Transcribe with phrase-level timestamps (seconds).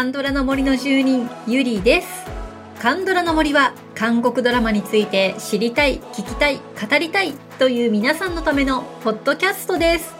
[0.00, 2.08] カンドラの森の住人ゆりです。
[2.80, 10.14] カンドラの森は韓国ドラマについて知りたい聞きたい語りたいという皆さんのためのポッドキャストです。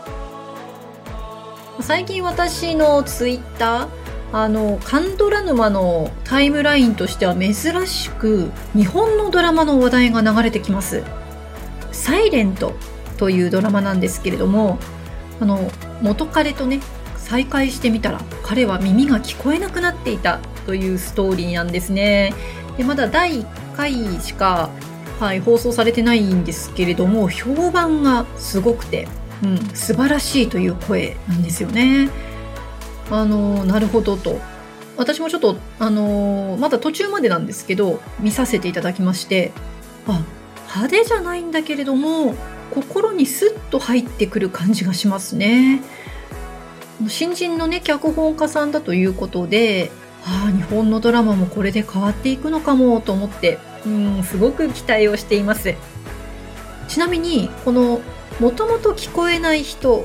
[1.80, 7.54] 最近私のツイッターあのカンドラ沼のタイムラインとしては珍
[7.86, 11.02] しく日本のドラマの話題が流れてきます
[11.90, 12.74] 「サイレント
[13.16, 14.78] というドラマなんですけれども
[15.40, 15.70] あの
[16.02, 16.80] 元彼とね
[17.30, 22.34] 再会してみたら彼は耳が聞こえなくなっていたというストーリーなんですね。
[22.76, 24.68] でまだ第1回しか、
[25.20, 29.06] はい、放送されてないんですけれども評判がすごくて、
[29.44, 32.10] うん、素晴らしいという声なんですよね。
[33.12, 34.40] あのなるほどと。
[34.96, 39.52] 私もちょっとあのまだ途中までなんですけど見させていただきまして
[40.06, 40.20] あ
[40.66, 42.34] 派手じゃないんだけれども
[42.70, 45.80] 心にスッと入ってくる感じがしますね。
[47.08, 49.90] 新人のね脚本家さんだということで
[50.24, 55.74] ああ日本のドラマもこれで変わっていくのかもと思ってうんすごく期待をしています
[56.88, 58.00] ちなみにこの
[58.38, 60.04] もともと聞こえない人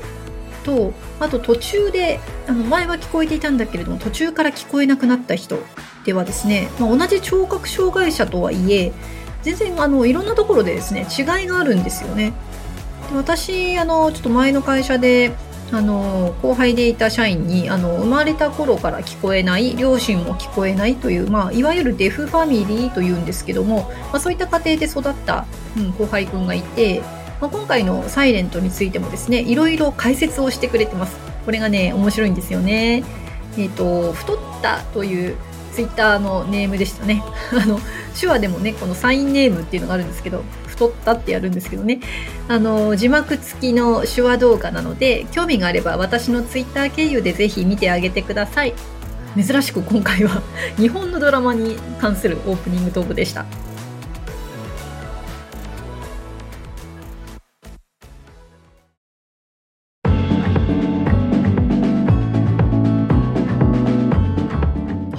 [0.64, 5.58] とあと途中であの前は聞こえていたんだけれども途中から聞こえなくなった人
[6.04, 8.92] ではですね、まあ、同じ聴覚障害者とはいえ
[9.42, 12.32] 全然あのいろんなところでですね違いがあるんですよね。
[13.14, 15.32] 私あのちょっと前の会社で
[15.72, 25.44] あの後輩でいた社員にあの生まれた頃から聞こえない両親も聞こえないという、まあ、いわゆるデフファミリーというんですけども、まあ、そういった家庭で育った、
[25.76, 27.02] うん、後輩くんがいて
[27.40, 31.16] まあ、今回の「サイレントについてもですねいろいろ解説をしてくれてます。
[31.44, 33.04] これがね面白いんですよね。
[33.56, 35.36] えっ、ー、と太ったという
[35.72, 37.22] ツイッターのネームでしたね。
[37.52, 37.78] あの
[38.18, 40.42] 手話でもねこのサインネームっていうのがあるんですけど
[40.76, 42.00] 太ったってやるんですけどね。
[42.48, 48.74] あの字幕付きの手話動画なので興味があれば私のツイッター経由でぜひ見てあげてください。
[49.36, 50.42] 珍しく今回は
[50.78, 53.44] 日本のドラマに関するオープニングトークでした。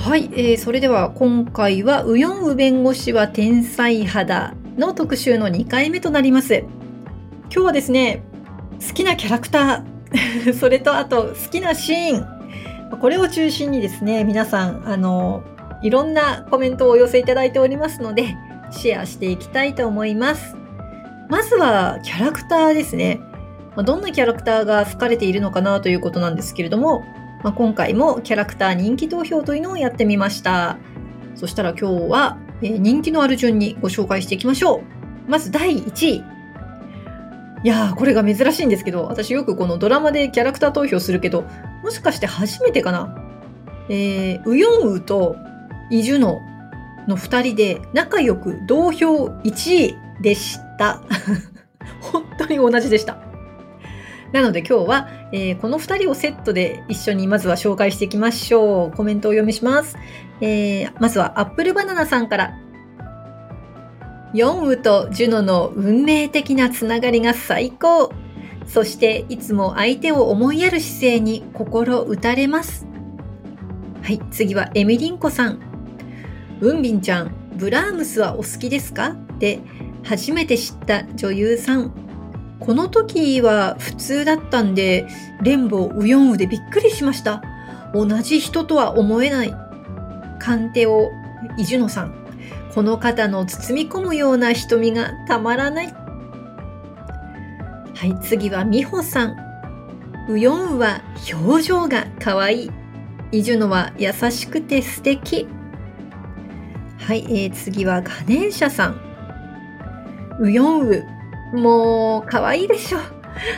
[0.07, 6.63] はい、えー、それでは今回はウヨンウ弁護士は天才肌の特集の2回目となります。
[7.45, 8.21] 今日はですね、
[8.87, 15.43] 好きなキャラクター、 それとあと好きなシーン、これを中心にですね、皆さん、あの、
[15.81, 18.35] いろんなコメントをお寄せいただいておりますので、
[18.69, 20.55] シェアしていきたいと思います。
[21.27, 23.19] まずはキャラクターですね。
[23.75, 27.03] どんなキャラクターが好かれているのかなということなんですけれども、
[27.43, 30.77] まあ、今回もキャラクター人気投票というのをやってみました。
[31.35, 35.29] そしたら今日は、えー、人気のある順にご紹介していきましょう。
[35.29, 36.23] まず第1位。
[37.63, 41.43] いやー、これが珍しいんですけど、私よくこのドラマでキャラクター投票するけど、
[41.83, 43.15] もしかして初めてかな？
[43.89, 45.35] えー、ウヨンウと
[45.89, 46.39] イジュノ
[47.07, 51.01] の二人で仲良く同票1位でした。
[52.01, 53.17] 本当に同じでした。
[54.33, 58.91] なので今日は、えー、この2人をセットで一緒にまずは紹介していきましょう。
[58.91, 59.97] コメントをお読みします。
[60.41, 62.53] えー、まずはアップルバナナさんから。
[64.33, 68.11] ヨンウとジュノの運命的なつながりが最高。
[68.67, 72.85] そしていつも相手を思いやる姿勢に心打たれます。
[74.03, 75.59] はい、次はエミリンコさん。
[76.59, 79.15] ウンビンちゃん、ブラームスはお好きですか？
[79.35, 79.61] って
[80.03, 81.91] 初めて知った女優さん。
[82.59, 85.07] この時は普通だったんで、
[85.41, 87.41] レンボウヨンウでびっくりしました。
[87.93, 89.53] 同じ人とは思えない。
[90.47, 91.11] カンテオ、
[91.57, 92.15] イジュノさん。
[92.73, 95.87] この方の包み込むような瞳がたまらない。
[97.93, 99.35] はい、次はミホさん。
[100.29, 101.01] ウヨンは
[101.33, 102.71] 表情が可愛い。
[103.33, 105.49] イジュノは優しくて素敵。
[106.97, 109.01] はい、えー、次はガネーシャさん。
[110.39, 111.05] ウヨンウ、
[111.55, 112.99] もう、可愛いでしょ。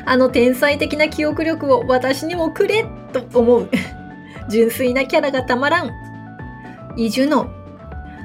[0.07, 2.83] あの天才的な記憶力を私にもくれ
[3.13, 3.69] と思う。
[4.50, 6.08] 純粋なキャラがたまらん。
[6.97, 7.50] イジュノ。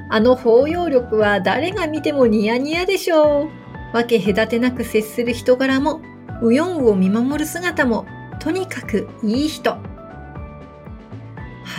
[0.09, 3.95] あの包容力は誰が見てもニヤニヤでしょう。
[3.95, 6.01] わけ隔てなく接する人柄も、
[6.41, 8.05] ウヨンウを見守る姿も、
[8.39, 9.71] とにかくいい人。
[9.71, 9.79] は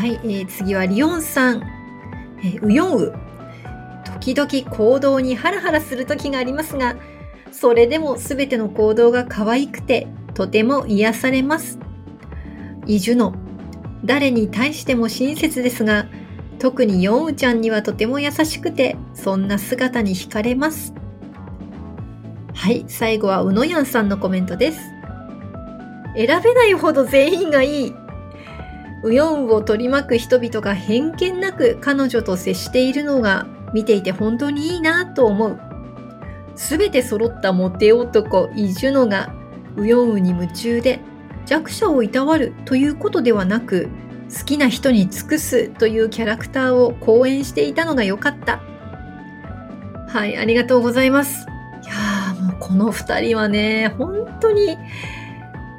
[0.06, 1.62] い、えー、次はリオンさん。
[2.42, 3.14] えー、ウヨンウ。
[4.20, 6.96] 時々行動にハラハラする時がありますが、
[7.52, 11.78] それでも全ての行動が可愛くて、とても癒されます。
[12.86, 13.34] イジュノ。
[14.04, 16.06] 誰に対しても親切ですが、
[16.58, 20.94] 特にヨンウちゃんにはとても優しくて、そんな姿に惹かれます。
[22.54, 24.78] はい、最後はうのやんさんのコメントです。
[26.16, 27.94] 選べないほど全員がいい。
[29.04, 35.60] ウヨンを取り巻く人々が偏見なく彼女と接しているのが見ていて本当にいいなと思う。
[36.56, 39.34] すべて揃ったモテ男イジュノが
[39.76, 41.00] ウヨンウに夢中で
[41.44, 43.88] 弱者をいたわるということではなく
[44.32, 48.60] 好きな人に尽くすというキャラクターを講演していたのが良かった。
[50.08, 51.46] はい、ありがとうございます。
[51.82, 54.76] いやーもうこの二人はね、本当に、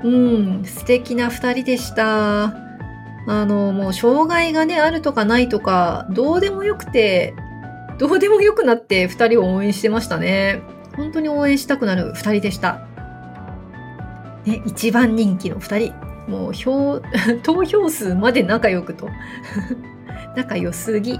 [0.03, 2.45] うん、素敵な二人でした。
[3.29, 7.33] あの、もう障害がね、あるとかないとか、どうでもよくて、
[7.97, 10.61] どうでもよくなって二人を応援してましたね。
[10.95, 12.87] 本当に応援したくなる二人でした。
[14.45, 16.06] ね、一番人気の二人。
[16.27, 17.01] もう票、
[17.43, 19.07] 投票数まで仲良くと。
[20.35, 21.19] 仲良すぎ。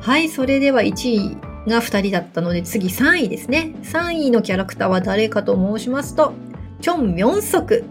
[0.00, 1.36] はい、それでは1位
[1.66, 3.74] が2人だったので次3位ですね。
[3.82, 6.34] 3位のキャラクターは誰かと申しますと、
[6.80, 7.84] チョン・ミョンソク、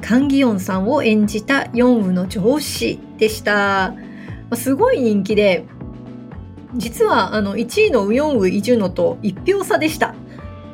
[0.00, 3.94] カンギヨンさんを演じたヨンウの上司でした。
[4.54, 5.66] すごい人気で、
[6.74, 10.14] 実はあの1位のウヨンウ・イジュノと1票差でした。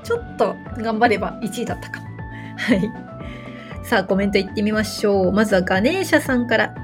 [0.04, 2.06] ちょっと頑張れば1位だったかも。
[2.56, 3.03] はい。
[3.84, 5.32] さあ、コメントいってみましょう。
[5.32, 6.74] まずはガネーシャさんから。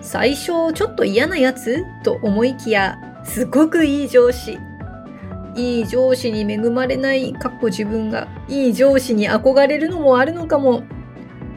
[0.00, 4.58] 最初、ちょっと嫌なやつと思いきや、すごくいい上司。
[5.54, 10.82] いい上司に恵まれない、かっこ自分が、いい上司に憧れるのもあるのかも。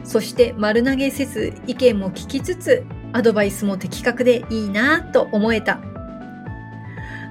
[0.04, 5.80] そして丸投げせず、意見も聞きつつ、アドバイスも的確でいいなと思えた。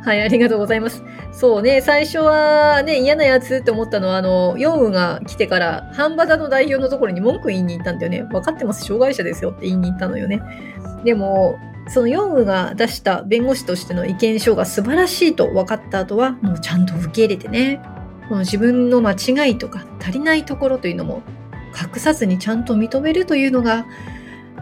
[0.04, 1.04] はい、ありがとうございます。
[1.32, 8.24] そうね、最初はね、嫌なやつって思ったのは、あの、ヨンウが来てから、ハンバダの代表のところに文句言いに行ったんだよね。
[8.24, 10.42] 分かってます、障害者ですよって言いに行ったのよね。
[11.04, 17.82] でも、そのヨンウが出した弁護士としての意見書が素晴らしいと分かった後は、もうちゃんと受け入れてね、
[18.28, 21.22] この自分の間違いとか足りないところというのも
[21.76, 23.86] 隠さずにちゃんと認めるというのが、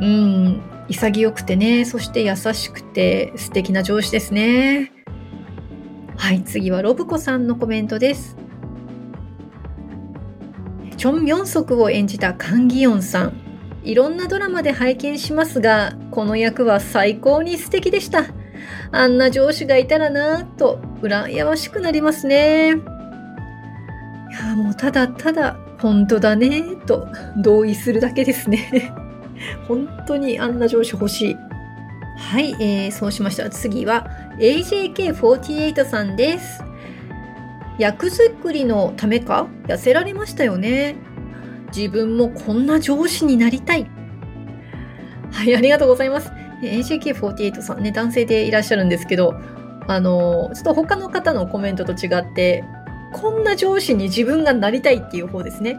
[0.02, 4.92] うん、潔くてね、そして優しくて素敵な上司ですね。
[6.20, 8.36] はい、次はロブコさんのコメントです。
[10.98, 13.34] チョン・ミョンソクを演じたカン・ギヨンさん。
[13.84, 18.26] いろんなドラマで拝見しますが、この役は最高に素敵でした。
[18.92, 22.68] あんな上司がいたらなぁと、羨ましくなりますね。
[22.68, 22.72] い
[24.34, 27.08] や、もうただただ、本当だねと
[27.42, 28.94] 同意するだけですね。
[29.70, 31.38] 本当にあんな上司欲しい。
[32.18, 36.64] はい、えー、そうしましたら次は AJK48 さんです。
[37.78, 39.48] 役作りのためか？
[39.68, 40.96] 痩せられましたよね。
[41.76, 43.90] 自分もこんな上司になりたい。
[45.32, 46.32] はい、ありがとうございます。
[46.62, 49.34] AJK48 さんね、男性でいらっしゃるんですけど、
[49.88, 52.64] あの、ちょっと他の方のコメントと違って、
[53.14, 55.78] こんな上司に自分がなりたいっていう方ですね。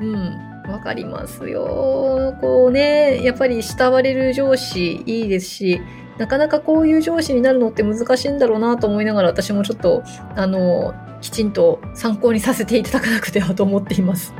[0.00, 0.50] うん。
[0.70, 2.36] わかりますよ。
[2.40, 5.80] こうね、やっぱり慕われる上司いいですし、
[6.20, 10.02] なかなかこういう上司になるのって難しいんだろうなと思いながら私もちょっと、
[10.36, 14.34] あの、きちんと参考にさせていただかなくてはと思っています。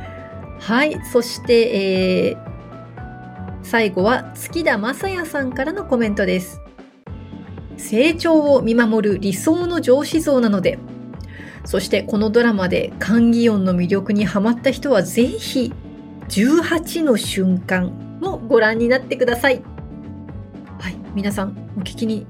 [0.60, 1.00] はい。
[1.10, 2.38] そして、えー、
[3.62, 6.60] 最後は月田正也さんからのコメントです。
[7.78, 10.78] 成長を見守る理想の上司像なので、
[11.64, 15.72] そしてこのドラマでカンギヨンの魅力にハマった人はぜひ
[16.28, 19.73] 18の瞬間もご覧になってください。
[21.14, 22.26] 皆さんお聞きに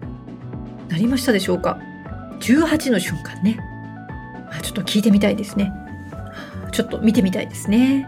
[0.88, 1.78] なりましたでしょうか
[2.40, 3.58] ?18 の瞬間ね。
[4.62, 5.72] ちょっと聞いてみたいですね。
[6.70, 8.06] ちょっと見てみたいですね。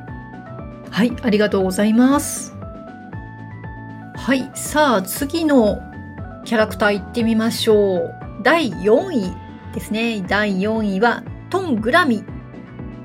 [0.90, 2.54] はい、ありがとうございます。
[4.16, 5.80] はい、さあ次の
[6.44, 8.14] キャラクター行ってみましょう。
[8.42, 9.34] 第4位
[9.74, 10.20] ですね。
[10.28, 12.22] 第4位はトン・グラミ。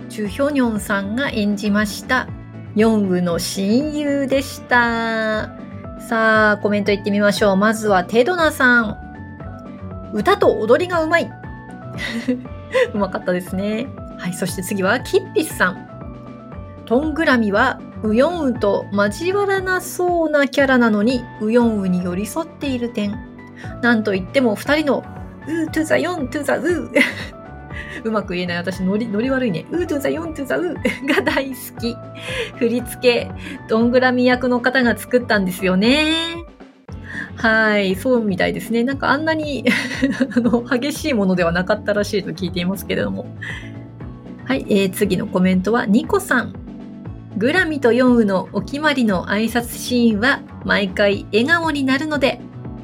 [0.09, 2.27] チュ・ヒョニョンさんが演じました
[2.75, 5.60] ヨンウの親友でした。
[6.07, 7.55] さあ、コメントいってみましょう。
[7.57, 10.11] まずはテドナさん。
[10.13, 11.31] 歌と踊りがうまい。
[12.93, 13.87] うまかったですね。
[14.17, 15.87] はい、そして次はキッピスさん。
[16.85, 23.15] トングラミはウヨンウと交わらなそうなキャラなのにウヨンウに寄り添っている点。
[23.81, 25.03] なんといっても二人の
[25.47, 27.40] うートゥザヨントゥザウー。
[28.03, 29.65] うまく言えない私ノリ、ノリ悪いね。
[29.71, 31.95] うートゥザヨントゥザウーが大好き。
[32.57, 33.31] 振り付け、
[33.67, 36.41] どんぐらみ役の方が作ったんですよね。
[37.35, 38.83] はい、そうみたいですね。
[38.83, 39.65] なんかあんなに
[40.35, 43.25] あの、激しいものではなかったらしいと聞いていますけれども。
[44.45, 46.53] はい、えー、次のコメントはニコさん。
[47.37, 52.41] グラミとヨンウのお決まりの挨拶シーンは毎回笑顔になるので、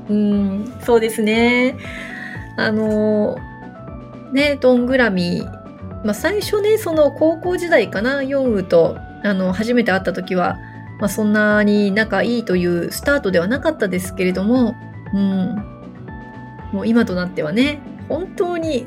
[0.10, 1.76] うーん、そうですね。
[2.58, 3.38] あの
[4.34, 5.44] ね、どんぐらみ、
[6.04, 10.58] まあ、最初ね、その高校時代かな、ヨンウと、あの、初めて会った時は、
[11.00, 14.76] まあ、そんなに仲いいというスタートではなかったですけれども、
[15.14, 15.56] うん、
[16.72, 17.80] もう今となってはね、
[18.10, 18.86] 本当に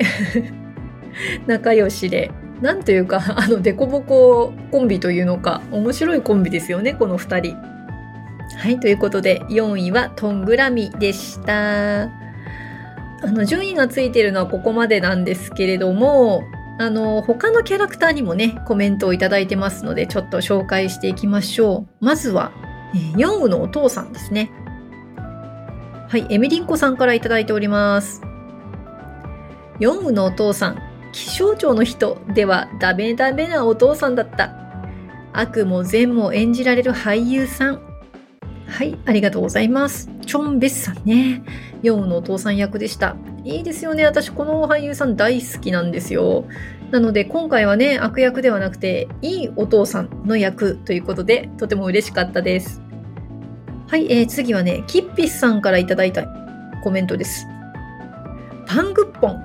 [1.47, 2.31] 仲良しで、
[2.61, 7.57] なんというか、あの、デコボココンビというのか、面白いコンビですよね、この2人。
[8.59, 12.20] はい、ということで、4位はトングラミでした。
[13.23, 16.43] あの、順位がついてるのはここまでなんですけれども、
[16.79, 22.05] あの、他のキャラクターにもね、コメントをいいてますので、ちょっと紹介していきましょう。
[22.05, 22.53] まずは、
[23.17, 24.51] ヨンウのお父さんですね。
[26.09, 28.23] はい、エミリンコさんからいいております。
[29.79, 30.79] ヨンウのお父さん、
[31.13, 34.55] 気象庁の人ではダメダメなお父さんだった。
[35.33, 37.90] 悪も善も演じられる俳優さん。
[38.71, 40.09] はい、ありがとうございます。
[40.25, 41.43] チョンベスさんね。
[41.83, 43.17] ヨウのお父さん役でした。
[43.45, 44.05] いいですよね。
[44.05, 46.45] 私、この俳優さん大好きなんですよ。
[46.91, 52.81] なので、今回はね、悪役ではなくて、いいお父さんの役ということで、とても嬉しかったです。
[53.89, 56.25] はい、えー、次はね、キッピスさんからいただいた
[56.85, 57.47] コメントです。
[58.67, 59.41] パングッポン。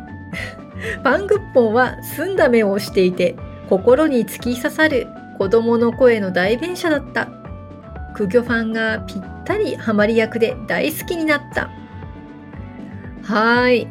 [1.03, 3.35] パングッポンは澄んだ目をしていて、
[3.69, 5.07] 心に突き刺さる
[5.39, 7.44] 子供の声の代弁者だった。
[8.15, 11.69] クギョファンがぴったりハマり役で大好きになった。
[13.23, 13.87] はい。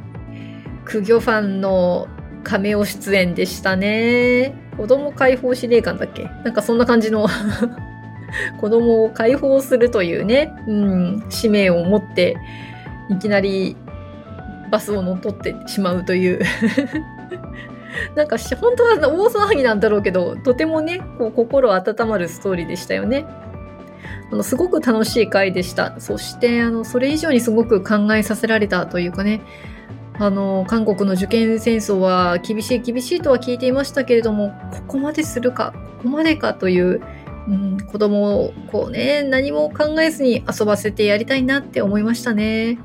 [0.85, 2.09] クギョファンの
[2.43, 4.55] カメオ出演でしたね。
[4.77, 6.25] 子供解放司令官だっけ？
[6.45, 7.29] なんかそんな感じの
[8.61, 12.37] 子供を解放するというね、うん、使命を持って、
[13.11, 13.77] いきなり
[14.71, 16.41] バスを乗っ取ってしまうという
[18.17, 23.27] なんか本当は大騒ぎなんだろうけど、とてもね、こう心温まるストーリーでしたよね。
[24.31, 25.99] あの、すごく楽しい回でした。
[26.01, 29.41] そして、あの、それ以上にすごく考えさせられたというかね、
[30.19, 37.03] あの、韓国の受験戦争は厳しい厳しいとは聞いていましたけれども、ここまでするか、ここまでかという、
[37.49, 42.79] うん、子供をこうね、何も考えずに遊ばせてやりたいなって思いましたね。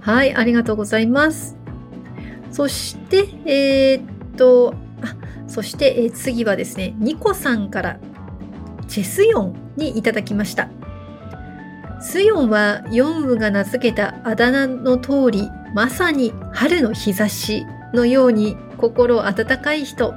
[0.00, 1.56] はい、ありがとうございます。
[2.52, 5.16] そして、えー、っと、あ、
[5.48, 8.00] そして、えー、次はですね、ニコさんから
[8.88, 10.68] チェスヨンにいただきました。
[12.00, 20.14] スヨンはヨンウが名付けたあだ名の通り、まさに春の日差しのように心温かい人。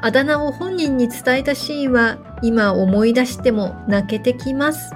[0.00, 4.92] あだ名を本人に伝えたシーンは今思い出しても泣けてきます。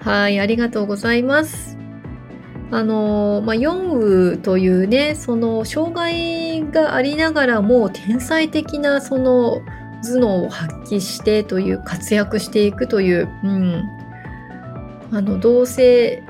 [0.00, 1.78] はい、ありがとうございます。
[2.70, 9.62] あの、まあ、ヨンウというね、その障害がありながらも天才的なその
[10.02, 13.84] 頭脳を発揮してという活躍していくという、うん、
[15.12, 16.22] あのどうせ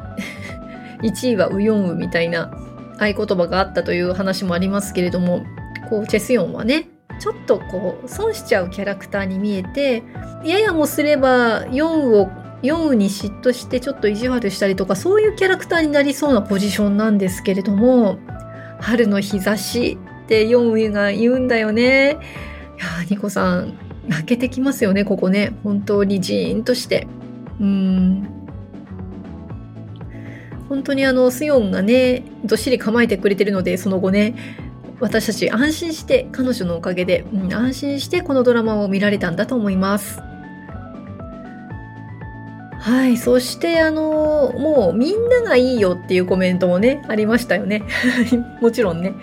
[1.02, 2.50] 1位はウヨンウみたいな
[2.98, 5.44] 合言葉があったという話もありますけれども
[5.88, 6.88] こうチェスヨンはね
[7.20, 10.02] ちょっとこう損しちゃうキャラクターに見えて
[10.44, 12.28] ややもすればヨンウを
[12.62, 18.18] ヨンウに嫉妬してちょっと意地悪したりとかそういうキャラクターになりそうなポジションなんですけれども
[18.80, 22.18] 春の日差しってヨンウが言うんだよね。
[22.78, 23.74] いやニコさん、
[24.06, 25.52] 泣けてきますよね、ここね。
[25.64, 27.08] 本当にジーンとして。
[27.60, 28.28] うん。
[30.68, 34.34] 本当にあの、スヨンがね、どっしり構えてくれてるので、その後ね、
[35.00, 40.20] 私たち安心して、彼女のおかげで、うん、安心してこのドラマを見られたんだと思います。
[42.80, 43.16] はい。
[43.16, 47.82] そして、あの、もうみんながいいよっていうコメントもね、ありましたよね。
[48.62, 49.14] もちろんね。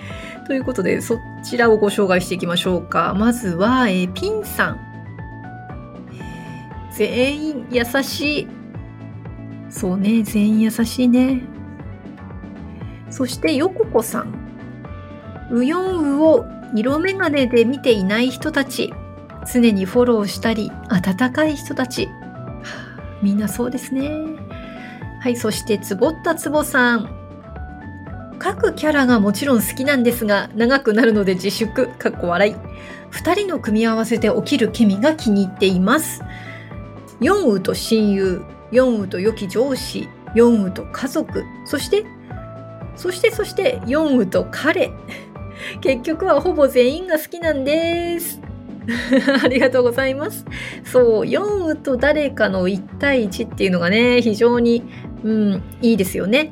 [0.46, 3.16] ということで、そちらをご紹介していきましょうか。
[3.18, 4.80] まずは、えー、ピンさん。
[6.96, 8.48] 全員優しい。
[9.70, 11.42] そうね、全員優しいね。
[13.10, 14.34] そして、ヨココさん。
[15.52, 18.94] ウヨンウを色眼鏡で見ていない人たち。
[19.52, 22.08] 常にフォローしたり、温かい人たち。
[23.22, 24.12] みんなそうですね。
[25.22, 27.25] はい、そして、つぼったつぼさん。
[28.46, 32.56] 各キャラがもちろん好きなんですが、長くなるので自粛、かっこ笑い。
[33.10, 36.22] 二人の組み合わせで起きるケミが気に入っています。
[37.20, 42.06] ヨンウと親友、ヨンウと良き上司、ヨンウと家族、そして、
[42.96, 44.92] そしてそしてヨンウと彼。
[45.82, 48.40] 結局はほぼ全員が好きなんです。
[49.44, 50.46] ありがとうございます。
[50.84, 54.84] そう、ヨンウと誰かの1対1っていうのがね、非常に、
[55.24, 56.52] うん、いいですよね。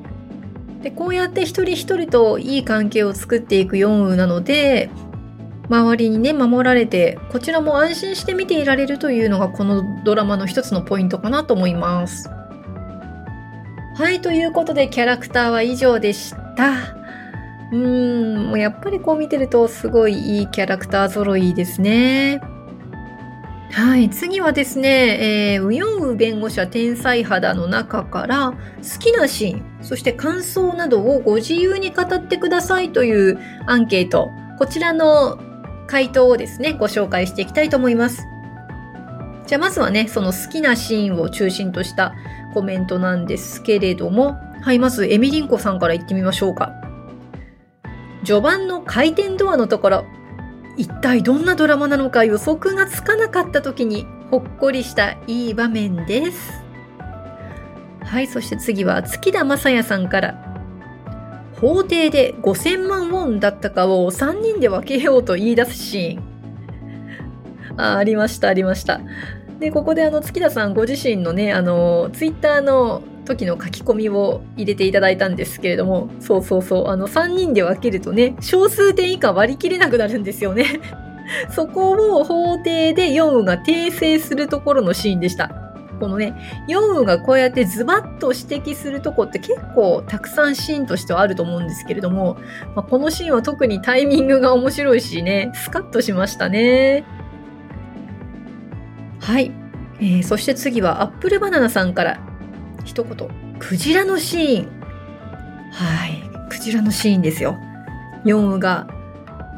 [0.83, 4.89] でこうやって一人一人といい関係を作っていくヨンウなので
[5.69, 12.29] 周りにね守られてこちらも安心して見ていられるというのがこのドラマの一つのポイントかなと思います。
[13.95, 16.71] はいということでキャラクターは以上でした。
[17.71, 22.41] うーんもうやっぱりこう見てるとすごいいいキャラクター揃いですね。
[23.73, 35.39] はい、次はですね、えー、ウヨンウ弁護士は天才肌の中から好きなシーン、そして感想などをご自由に語ってくださいというアンケート、こちらの
[35.87, 38.27] 回答をですね、ご紹介していきたいと思います。
[39.47, 42.13] じゃあまずはね、その好きなシーンを中心とした
[42.53, 46.71] コメントなんですけれども、はい、まずエミリンコさんから言ってみましょうか。
[48.23, 50.05] 序盤の回転ドアのところ、
[50.77, 56.63] 一体どんなドラマなのか予測がつかなかった時にほっこりしたいい場面です。
[58.01, 60.53] はい、そして次は月田正也さんから。
[61.59, 67.79] 法廷で5000万ウォンだったかを3人で分けようと言い出すシーン。
[67.79, 68.99] あありました、ありました。
[69.59, 80.65] で、ここであの月田さんご自身のね、あの、ツイッターの時の書き込みを入れていただいたんですけれども、そうそうそう、あの3人で分けるとね、小数点以下割り切れなくなるんですよね。
[81.49, 85.51] そこを法廷でヨンウが訂正するところのシーンでした。
[85.99, 86.35] このね、
[86.67, 92.37] ヨンウがこうやってズバッと指摘するとこって結構たくさんシーンとしてはあると思うんですけれども、
[92.75, 97.05] まあ、このシーンは特にタイミングが面白いしね、スカッとしましたね。
[99.21, 99.51] はい。
[99.99, 102.19] えー、そして次はアップルバナナさんから
[102.83, 104.83] 一言、クジラのシーン。
[105.71, 107.57] はい、クジラのシーンですよ。
[108.25, 108.87] ヨンウが、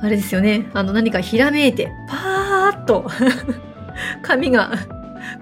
[0.02, 3.10] あれですよね、あの何かひらめいて、パーッと
[4.22, 4.72] 髪が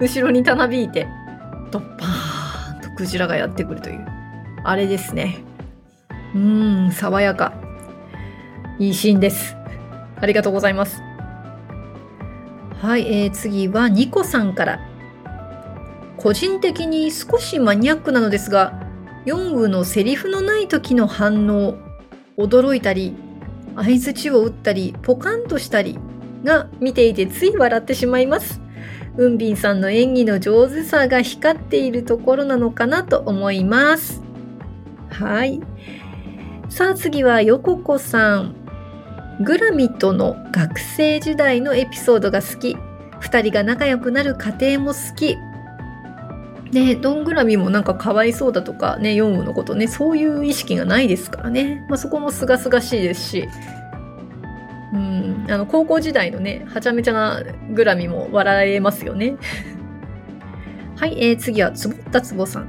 [0.00, 1.06] 後ろにたなびいて、
[1.70, 4.06] ドッパーンとクジラがやってくるという、
[4.64, 5.38] あれですね。
[6.34, 7.52] うーん、爽やか。
[8.78, 9.56] いいシーンです。
[10.20, 11.02] ありがとうございます。
[12.80, 14.93] はい、えー、次はニコさんから。
[16.24, 18.72] 個人的に少しマニアックなのですが、
[19.26, 21.76] ヨンウのセリフのない時の反応、
[22.38, 23.14] 驚いたり、
[23.76, 25.98] 相づちを打ったり、ポカンとしたり
[26.42, 28.62] が見ていてつい笑ってしまいます。
[29.18, 34.22] ウンビンさんの演技の上手さが光っているところなのかなと思います。
[35.10, 35.60] はい。
[36.70, 38.54] さあ次はヨココさん。
[39.44, 42.78] グラミとの学生時代のエピソードが好き。
[43.20, 45.36] 二人が仲良くなる過程も好き。
[46.74, 51.86] ね、どんぐらみもなんかかわいそうだとかね、ヨンウのことね、そういう意識がないですからね。
[51.88, 53.48] まあ、そこもすがすがしいですし、
[54.92, 59.36] うん、あの、高校時代のね、はちゃめちゃなグラミも笑えますよね。
[60.98, 62.68] はい、えー、次は、つぼったつぼさん。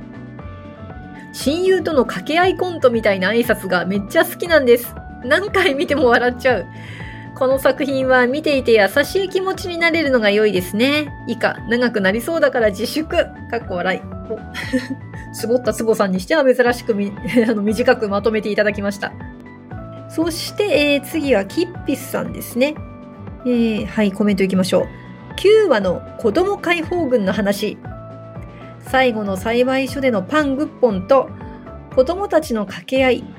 [1.34, 4.96] 親友との掛け合いコントみたいな挨拶がめっちゃ好きなんです。
[5.24, 6.66] 何回見ても笑っちゃう。
[7.36, 11.14] この作品は見ていて優しい気持ちになれるのが良いですね。
[11.28, 13.10] 以下、長くなりそうだから自粛。
[13.10, 14.02] かっこ笑い。
[15.34, 19.12] 絞 ったつぼさんにしては珍しく あの短くまとめていただきました。
[20.08, 22.74] そして、えー、次はキッピスさんですね。
[23.46, 24.86] えー、はい、コメントいきましょう。
[25.36, 27.78] 9話の子供解放軍の話。
[28.80, 31.30] 最後の栽培所でのパングッポンと
[31.96, 33.35] 子供たちの掛け合い。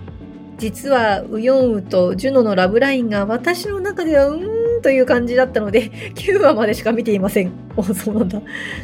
[0.59, 7.53] 実はウヨンウとジュノのラブラインが私の中ではうーんという感じだったので 9話までしか見ていません。
[7.77, 8.41] お、そうなんだ。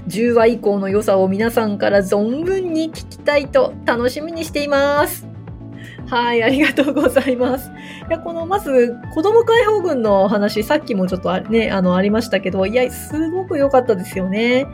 [0.08, 5.32] 10話以降の良さを皆さんから存分に聞きたいと楽しみにしています。
[6.12, 7.70] はい、ありがとうございます。
[8.08, 14.66] いや、この、まず、子供解放軍の話、さっきもちょっとね、あの、ありましたけど、いや、すごく良かったですよね。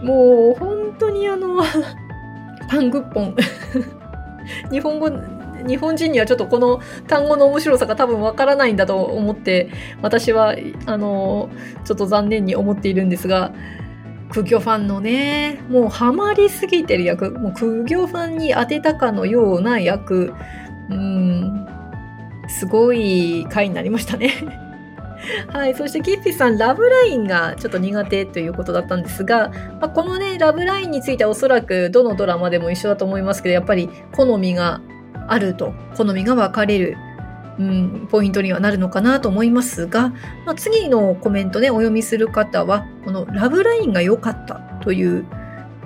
[0.00, 1.60] もう、本当にあの、
[2.70, 3.34] パングッポン。
[4.70, 5.10] 日本語
[5.66, 9.70] 日本人にはちょっとこの単語の面白さが多分わからないんだと思って、
[10.02, 10.54] 私は、
[10.86, 11.50] あの、
[11.84, 13.52] ちょっと残念に思っているんですが、
[14.30, 20.34] 苦行ファンのね、もうハマりすぎてる役、もう苦行ファンに当てたかのような役、
[20.90, 21.66] うん、
[22.48, 24.32] すごい回になりましたね。
[25.48, 25.74] はい。
[25.74, 29.50] そして、キッピさん、ラブラインがちょっと苦手ということだったんですが、
[29.80, 34.80] まあ、このね、ラブラインについてはおそらくどのドラマでも一緒だと思いますけど、やっぱり好みが
[35.28, 36.96] あると好みが分かれる、
[37.58, 40.10] うん、ポイントにはなるのかなと思いますが、
[40.46, 45.26] まあ、次のコメントねお読みする方はこのラブラインが良かったという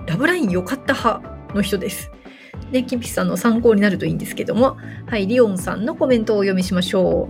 [0.06, 2.10] ラブライン良かった派の人です。
[2.70, 7.28] ね、キピさんの参考になるといいんですけども、はい、リオンさんのコメントをお読みしましょ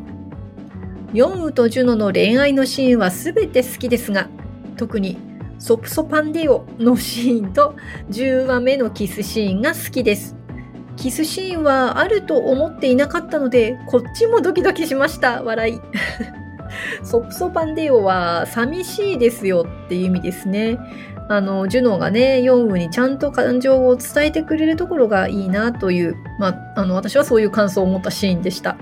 [1.14, 1.16] う。
[1.16, 4.28] ヨンウとジュノの恋愛のシーンは全て好きですが、
[4.76, 5.18] 特に
[5.58, 7.76] ソプソパンデオのシーンと
[8.10, 10.37] 10話目のキスシーンが好きです。
[10.98, 15.42] キスシーンはあると思っていなかったので、こっちもドキドキしました。
[15.42, 15.80] 笑い。
[17.02, 20.78] ソプソパンデオは寂しいですよっていう意味ですね。
[21.28, 28.76] あの、ジュノがね、ヨンウにちゃんと感情を伝えてくれるところがいいなという、まあ、あの、私はそういう感想を持ったシーンでした。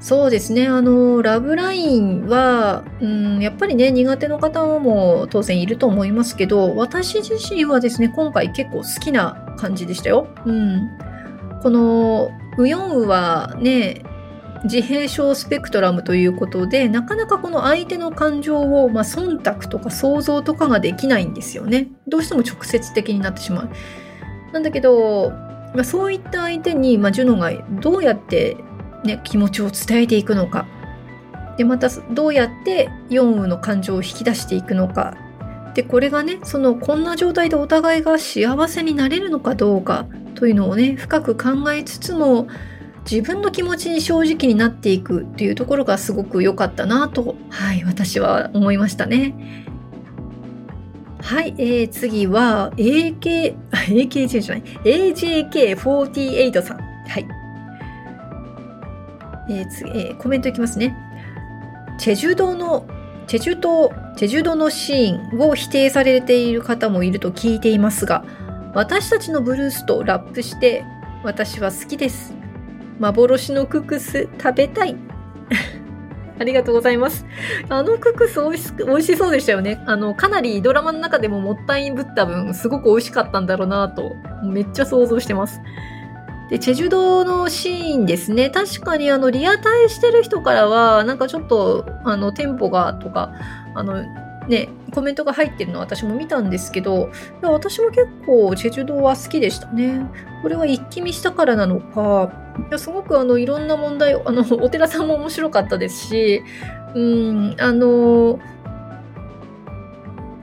[0.00, 0.68] そうですね。
[0.68, 10.28] あの、ラブラインは、うん、やっぱりね、苦手の方も当然いると思いますけど、私自身はですね、今回結構好きな感じでしたよ。
[10.46, 10.88] うん。
[11.62, 14.02] この、ウヨンウはね、
[14.64, 21.88] 自閉症スペクトラムということで、なかなかこの相手の感情を、まあ、忖度とか想像とかができないんですよね。
[22.06, 23.70] どうしても直接的になってしまう。
[24.52, 25.30] なんだけど、
[25.74, 28.56] まあ、そういった相手に、まあ、ジュノがどうやって、
[29.04, 30.66] ね、気持ちを伝えていくのか。
[31.56, 35.16] で、またどうやってヨンウの感情を引き出していくのか。
[35.74, 42.48] で、これがね、そのこんな状態でお互いが幸せになれるのかどうかというのをね、深く考えつつも、
[43.10, 49.64] 自分の気持ちに正直になっていくっていうところがすごく良かったなと、はい、私は思いましたね。
[51.22, 56.78] はい、えー、次は AK、AKJ じゃない、AJK48 さん。
[56.78, 57.37] はい。
[59.48, 60.96] えー、次、えー、コメントいきますね。
[61.98, 62.86] チェジュ島の、
[63.26, 68.24] チェジュ島、チェジュ島のシーンを否定されている方もいると聞いていますが、
[68.74, 70.84] 私たちのブルースとラップして
[71.24, 72.34] 私は好きです。
[72.98, 74.96] 幻のククス食べたい。
[76.38, 77.26] ありがとうございます。
[77.68, 79.82] あのククス美味し美味しそうでしたよね。
[79.86, 84.12] あの、かなりドラマの中でももったいぶった分、すごく美味しかったんだろうなと、
[84.44, 85.60] めっちゃ想像してます。
[86.50, 88.50] で、チェジュ島のシーンですね。
[88.50, 93.32] 確かにあの、リアタイしてる人からは、なんかちょっと、あの、テンポがとか、
[93.74, 94.02] あの、
[94.48, 97.10] ね、コメントが入ってるのは私も見たんですけど、
[97.42, 100.06] いや私も結構チェジュ島は好きでしたね。
[100.42, 102.32] これは一気見したからなのか、
[102.70, 106.42] いやすごくあのいろんな問題あのお寺さんも面白かったですし
[106.94, 108.40] うんあの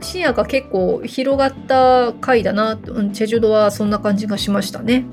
[0.00, 5.04] 視野が結構広がった回だな、うん、チェジュドはそんな感じがしましたね。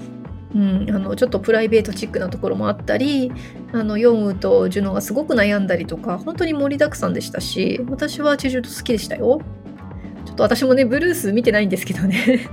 [0.56, 3.32] うん、あのちょっとプライベートチックなところもあったり
[3.72, 9.42] あのヨンウとジュノがすごく悩んだりとか本当に盛りだくさんでしたし私はチェジュド好きでしたよ
[10.26, 12.48] ちょっと私もねブルース見てないんですけどね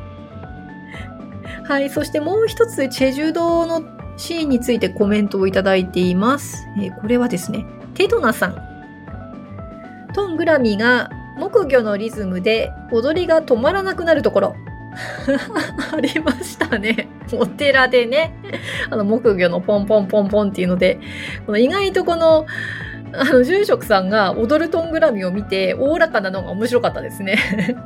[1.65, 6.69] はいそしてもう一つチェジュドのシーンについてコメントをいただいています。
[6.79, 8.57] えー、これはですね、テドナさん。
[10.15, 11.09] トングラミが
[11.39, 14.55] 木魚のリズムで踊りが止まらなくなるところ。
[15.93, 17.09] ありましたね。
[17.33, 18.35] お寺でね、
[18.91, 20.99] あの木魚のポンポンポンポンっていうので、
[21.47, 22.47] この意外とこの、
[23.13, 27.39] あの住職さんが踊るトングラミを見て、おおらかなのが面白かったですね。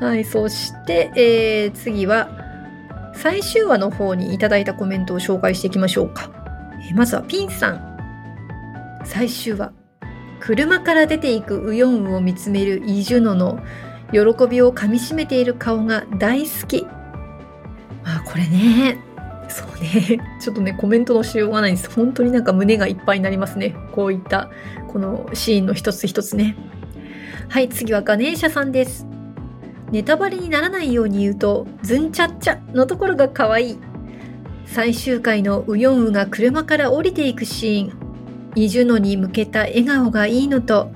[0.00, 2.28] はい、そして、えー、次は、
[3.14, 6.30] 最終話の方にいただいたコメントを紹介していきましょうか。
[6.90, 7.98] えまずはピンさん。
[9.04, 9.72] 最終話。
[10.40, 13.60] 車から出ていくウヨンウを見つめるイジュノの
[14.12, 16.86] 喜びをかみしめている顔が大好き。
[18.04, 18.98] まあこれね、
[19.48, 21.90] そうね、ちょっとね、コメントのしようがないんです。
[21.90, 23.74] 本当になんか胸がいっぱいになりますね。
[23.92, 24.50] こういった、
[24.88, 26.56] このシーンの一つ一つね。
[27.48, 29.06] はい、次はガネーシャさんです。
[29.90, 33.78] ネタバレにならないように言うと、ズンチャッチャのところが可愛い。
[34.64, 37.92] 最終回のウヨンウが車から降りていくシーン。
[38.54, 40.90] イジュノに向けた笑顔がいいのと、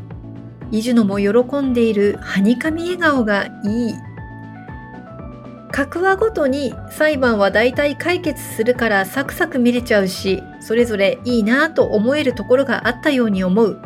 [0.70, 3.94] イジュノも喜んでいるはにかみ笑顔がいい。
[5.72, 13.80] 各話ごとに裁判は大体解決するからサクサク見れちゃうし、それぞれいいなぁと思えるところがあったように思う。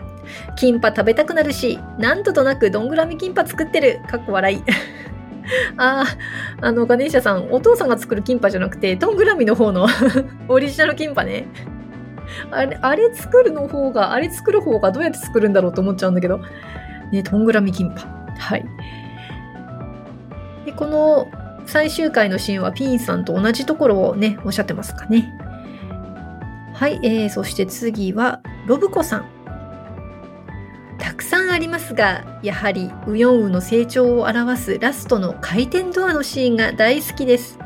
[0.56, 4.00] キンパ食べたくなるし、なんととなくどんぐらみキンパ作ってる。
[4.08, 4.62] かっこ笑い。
[5.76, 6.04] あ
[6.60, 9.88] あ、あの、ガネーシャさん、お父さんが作るキンパじゃなくて、トングラミの方の
[10.48, 11.48] オリジナルキンパね。
[12.50, 16.40] あれ、あれ作るの方が、あれ作る方がどうやって作るんだろうと思っちゃうんだけど。
[17.12, 18.06] ね、トングラミキンパ。
[18.38, 18.64] はい。
[20.64, 21.28] で、この
[21.66, 25.32] 最終回のシーンはピンさんと同じところをね、おっしゃってますかね。
[26.74, 29.26] はい、えー、そして次は、ロブコさん。
[30.98, 37.58] たくさんありますが、やはりウヨンウの成長を表すラストの回転ドアのシーンが大好きです。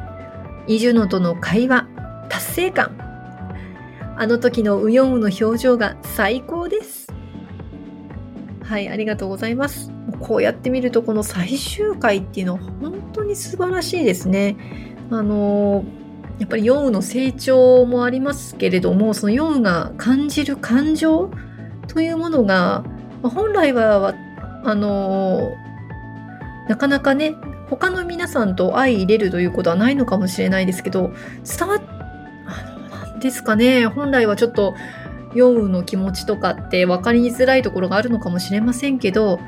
[0.67, 1.87] イジュノとの会話、
[2.29, 3.04] 達成感。
[4.17, 7.13] あの時のウヨンウの表情が最高です。
[8.63, 9.93] はい、ありがとうございます。
[10.21, 14.57] こうやって見るとこの最終回っていうのは本当に素晴らしいですね。
[15.11, 15.85] あの
[16.39, 21.31] やっぱりヨンウの成長もありますけれども、そのヨンウが感じる感情
[21.87, 22.85] というものが、
[23.23, 24.15] 本来は、
[24.65, 25.53] あの、
[26.69, 27.35] なかなかね、
[27.71, 31.13] 他の皆さんと相入れるということはないのかもしれないですけど、
[31.59, 31.81] 伝わっ、
[33.25, 34.75] ですかね、本来はちょっと、
[35.35, 39.41] ヨウの気持ちとかって分かりづらいところがあるのかもしれませんけど、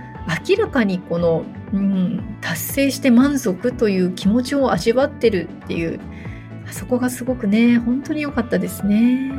[0.49, 6.01] 明らかにこの、うん、達成して満足という気持ちを味わってるっていう
[6.69, 9.33] あ、そこがすごくね、本当に良かったですね。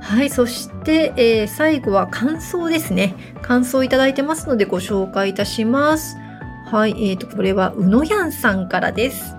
[0.00, 3.14] はい、そして、えー、最後は感想ですね。
[3.42, 6.16] 感想いただいてますのでご紹介いたします。
[6.66, 9.36] はい、えーと、これはうのやんさんからです。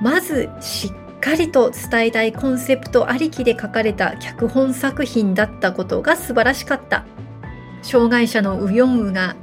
[0.00, 7.04] まず、しっかりと伝えたいコンセプトありきで書かれた脚本作品だったことが素晴らしかった。
[7.82, 9.36] 障害者のウヨンウが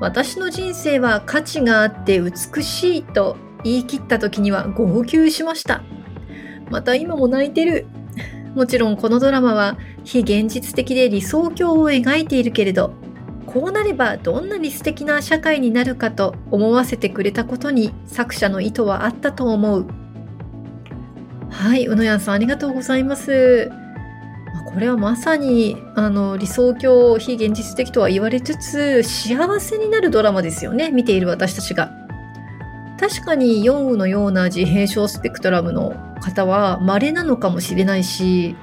[0.00, 5.82] 私の人生は価値があって美しいと言い切った時には号泣しました。
[6.70, 7.86] また今も泣いてる。
[8.54, 12.92] もちろんこのドラマは非現実的で理想郷を描いているけれど、
[13.46, 19.86] こうなればどんなに素敵な社会になるかと思わせてくれたことに作者の意図はあったと思う。
[21.50, 23.70] はい、うのやんさんありがとうございます。
[24.76, 31.90] これはまさにあの理想郷非現実的とは言われつつ幸せになるドラマですよね見ている私たちが
[33.00, 38.54] 確かにヨウのような自閉症スペクトラムの方は稀なのかもしれないし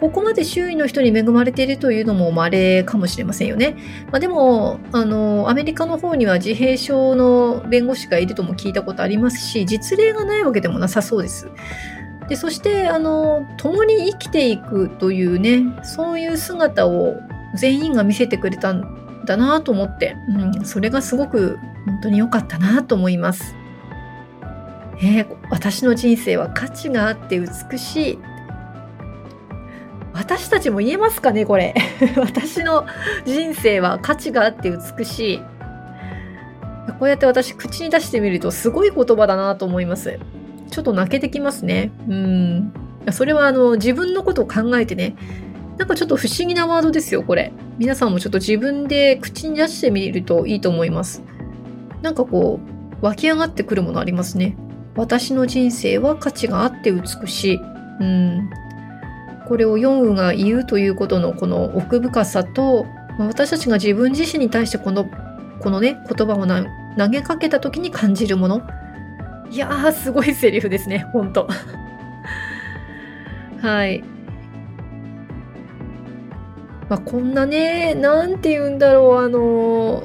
[0.00, 3.76] ここまで周囲の人に恵まれているというのも稀かもしれませんよね。
[4.10, 11.48] まあ、でもあのアメリカの方には自閉症の弁護士がいるとも聞いたことありますし実例がないわけでもなさそうです。
[12.28, 17.16] でそしてあの共に生きていくというねそういう姿を
[17.54, 23.54] 全員が見せてくれたんだなと思って、うん、それがすごく本当に良かったなと思います。
[24.98, 28.18] えー、私の人生は価値があって美しい。
[30.26, 31.72] 私たちも言えますかねこれ。
[32.18, 32.84] 私の
[33.24, 35.40] 人生は価値があって美しい。
[36.98, 40.18] こうやって私口に出してみるとすごい言葉だなと思います。
[40.68, 41.92] ちょっと泣けてきますね。
[42.08, 42.72] うん。
[43.12, 45.14] それはあの自分のことを考えてね、
[45.78, 47.52] なんかちょっと不思議なワードですよ、これ。
[47.78, 51.22] 皆さんもちょっと自分で口に出してみるといいと思います。
[52.02, 52.58] なんかこ
[53.00, 54.56] う、湧き上がってくるものありますね。
[54.96, 57.60] 私の人生は価値があって美しい。
[58.00, 58.50] うん。
[59.46, 62.86] これをヨンウが言うということのこの奥深さと
[63.18, 65.06] ま、私たちが自分自身に対してこの、
[65.60, 66.46] このね、言葉を
[66.96, 68.62] 投げかけた時に感じるもの。
[69.50, 71.48] いやー、すごいセリフですね、ほんと。
[73.60, 74.04] はい。
[76.88, 80.04] まあ、こんなね、なんて言うんだろう、あの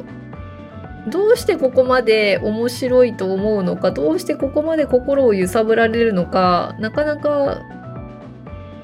[1.10, 7.62] どうしてここまで面白いと思うのか、どうしてここまで心を揺さぶられるのか、なかなか、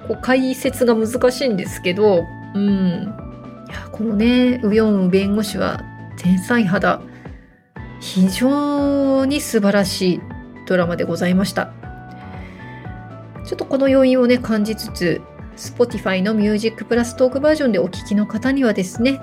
[0.08, 3.14] こう、解説が難しいんですけど、うん。
[3.70, 5.84] いや、このね、ウヨンウ弁護士は
[6.18, 7.02] 天才肌。
[8.00, 10.22] 非常に素晴らしい
[10.68, 11.74] ドラマでございました。
[13.44, 15.22] ちょっとこの要因をね、感じつつ、
[15.56, 19.20] Spotify の Music プラストークバージョンでお聴きの方にはですね、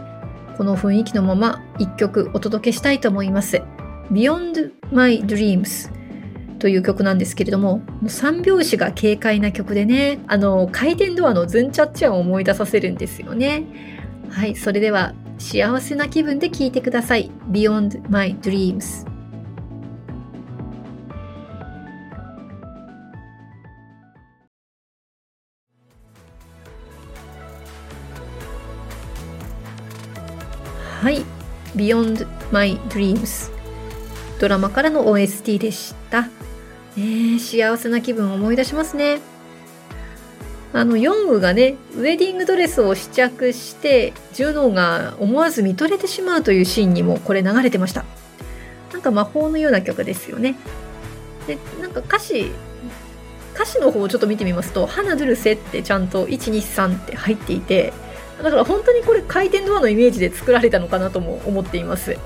[0.57, 3.63] この雰囲気のまま一曲お届けしたいと思います。
[4.11, 6.04] Beyond My Dreams
[6.59, 13.65] という曲なんですけれども、3拍子が軽快な曲でね、あの、回転ドアのズンチャッチャンを思い出させるんですよね。
[14.31, 17.31] はい、それでは幸せな気分で聴いてください。
[17.51, 19.15] Beyond My Dreams。
[31.05, 31.23] はい
[31.77, 33.64] Beyond My Dreams
[34.45, 36.29] ドラマからの OST でした、
[36.99, 39.23] えー、幸せな気分を思い出しますね。
[40.75, 48.05] あのヨンウがねウェディングドレスを試着してジュノーが思わず見とれてしまうというシーンにもこれ流れてました。
[48.93, 50.57] なんか魔法のような曲ですよね。
[51.47, 52.51] でなんか歌詞
[53.55, 57.95] 歌詞の方をちょっと見てみますと「花ドゥルセ」ってちゃんと123って入っていて
[58.43, 62.19] だから本当にこれ回転ドアのイメージで作られたのかなとも思っています。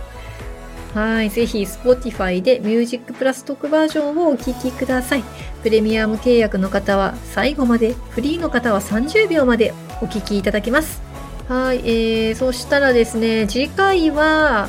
[0.98, 1.30] はい。
[1.30, 5.22] ぜひ、Spotify で Music プラス特バージョンをお聴きください。
[5.62, 11.00] プレミアム契約の方は最後まで、フリーの方は30秒までお聴きいただけます。
[11.48, 11.82] はい。
[11.84, 14.68] えー、そしたらですね、次回は、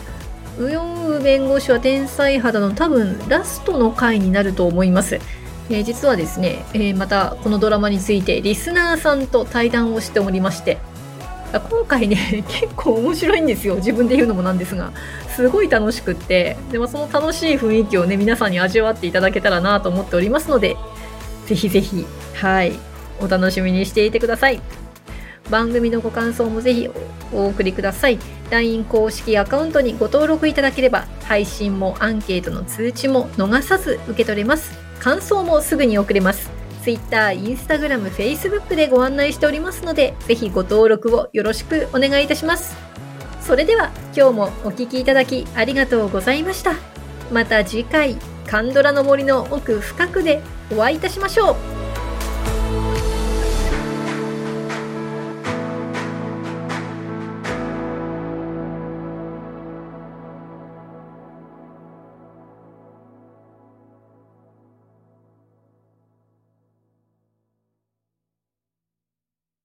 [0.59, 5.15] ウヨンウ弁護士は天才肌の多分ラストの回になると思います。
[5.71, 10.77] えー、実はですね、えー、またこのドラマについてリスナーさんと対談をしておりまして、
[11.57, 13.75] 今回ね 結構面白いんですよ。
[13.75, 14.91] 自分で言うのもなんですが。
[15.35, 16.57] すごい楽しくって。
[16.71, 20.75] でもその楽しい雰囲気をね皆さんに味わっていただけたらなと思っておりますので
[21.45, 22.73] ぜひぜひはい
[23.21, 24.61] お楽しみにしていてください。
[25.49, 26.89] 番組のご感想もぜひ
[27.33, 28.19] お送りください。
[28.51, 34.77] LINE 公式アカウントにご登録いただければ配信もアンケートの通知も逃さず受け取れます。
[34.99, 36.58] 感想もすぐに送れます。
[36.83, 42.75] Twitter、Instagram、Facebook でご案内しておりますので、ぜひご登録をよろしくお願いいたします。
[43.41, 46.73] それでは今日もお聴きいただきありがとうございました。
[47.31, 48.15] また次回
[48.47, 51.78] カンドラの森の奥深くでお会いいたしましょう